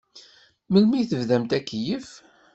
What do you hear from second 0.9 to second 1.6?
i tebdamt